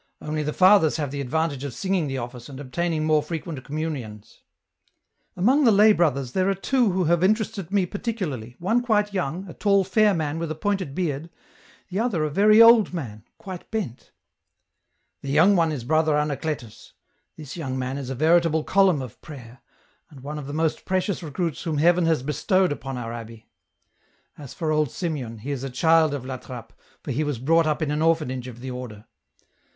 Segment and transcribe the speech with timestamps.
[0.19, 4.41] Only, the fathers hava the advantage of singing the office and obtaining more frequent communions.'*"
[5.37, 9.47] Among the lay brothers there are two who have interested me particularly, one quite young,
[9.47, 11.29] a tall fair man with a pointed beard,
[11.89, 14.11] the other a very old man, quite bent?""
[15.21, 16.93] The young one is Brother Anacletus;
[17.37, 19.61] this young man is a veritable column of prayer,
[20.09, 23.49] and one of the most precious recruits whom Heaven has bestowed upon our abbey.
[24.35, 26.73] As for old Simeon, he is a child of La Trappe,
[27.03, 29.05] for he was brought up in an orphanage of the order.